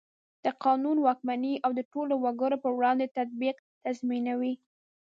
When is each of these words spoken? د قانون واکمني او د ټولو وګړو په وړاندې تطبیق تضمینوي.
د 0.45 0.47
قانون 0.63 0.97
واکمني 1.05 1.53
او 1.65 1.71
د 1.79 1.81
ټولو 1.93 2.13
وګړو 2.23 2.57
په 2.63 2.69
وړاندې 2.77 3.13
تطبیق 3.17 3.55
تضمینوي. 3.83 4.53